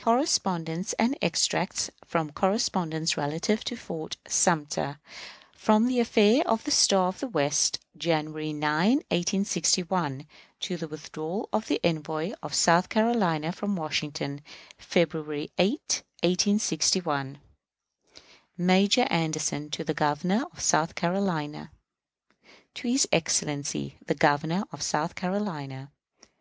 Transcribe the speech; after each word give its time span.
Correspondence 0.00 0.92
and 0.92 1.18
extracts 1.20 1.90
from 2.04 2.30
correspondence 2.30 3.16
relative 3.16 3.64
to 3.64 3.74
Fort 3.76 4.16
Sumter, 4.28 5.00
from 5.56 5.88
the 5.88 5.98
affair 5.98 6.46
of 6.46 6.62
the 6.62 6.70
Star 6.70 7.08
of 7.08 7.18
the 7.18 7.26
West, 7.26 7.80
January 7.96 8.52
9, 8.52 8.98
1861, 9.08 10.28
to 10.60 10.76
the 10.76 10.86
withdrawal 10.86 11.48
of 11.52 11.66
the 11.66 11.80
envoy 11.82 12.30
of 12.44 12.54
South 12.54 12.88
Carolina 12.88 13.50
from 13.50 13.74
Washington, 13.74 14.40
February 14.78 15.50
8, 15.58 16.04
1861. 16.22 17.40
_Major 18.56 19.08
Anderson 19.10 19.68
to 19.70 19.82
the 19.82 19.92
Governor 19.92 20.44
of 20.52 20.60
South 20.60 20.94
Carolina. 20.94 21.72
To 22.74 22.86
his 22.88 23.08
Excellency 23.10 23.98
the 24.06 24.14
Governor 24.14 24.62
of 24.70 24.80
South 24.80 25.16
Carolina. 25.16 25.90